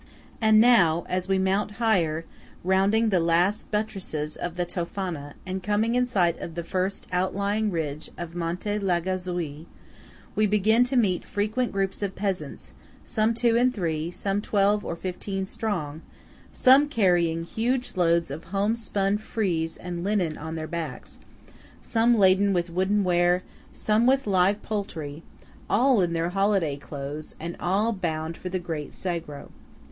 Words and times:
And 0.41 0.59
now, 0.59 1.05
as 1.07 1.27
we 1.27 1.37
mount 1.37 1.73
higher, 1.73 2.25
rounding 2.63 3.09
the 3.09 3.19
last 3.19 3.69
buttresses 3.69 4.35
of 4.35 4.55
the 4.55 4.65
Tofana 4.65 5.35
and 5.45 5.61
coming 5.61 5.93
in 5.93 6.07
sight 6.07 6.39
of 6.39 6.55
the 6.55 6.63
first 6.63 7.05
outlying 7.11 7.69
ridge 7.69 8.09
of 8.17 8.33
Monte 8.33 8.79
Lagazuoi, 8.79 9.67
we 10.35 10.47
begin 10.47 10.83
to 10.85 10.95
meet 10.95 11.23
frequent 11.23 11.71
groups 11.71 12.01
of 12.01 12.15
peasants, 12.15 12.73
some 13.05 13.35
two 13.35 13.55
and 13.55 13.75
three, 13.75 14.09
some 14.09 14.41
twelve 14.41 14.83
or 14.83 14.95
fifteen 14.95 15.45
strong; 15.45 16.01
some 16.51 16.87
carrying 16.89 17.43
huge 17.43 17.95
loads 17.95 18.31
of 18.31 18.45
home 18.45 18.75
spun 18.75 19.19
frieze 19.19 19.77
and 19.77 20.03
linen 20.03 20.35
on 20.35 20.55
their 20.55 20.65
backs; 20.65 21.19
some 21.83 22.15
laden 22.17 22.53
with 22.53 22.71
wooden 22.71 23.03
ware; 23.03 23.43
some 23.71 24.07
with 24.07 24.25
live 24.25 24.63
poultry; 24.63 25.21
all 25.69 26.01
in 26.01 26.13
their 26.13 26.29
holiday 26.29 26.75
clothes, 26.75 27.35
and 27.39 27.55
all 27.59 27.93
bound 27.93 28.35
for 28.35 28.49
the 28.49 28.57
great 28.57 28.93
Sagro. 28.95 29.49